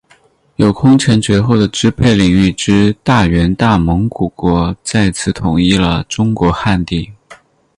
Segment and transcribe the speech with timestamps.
[0.55, 7.13] 有空前绝后的支配领域之大元大蒙古国再次统一了中国汉地。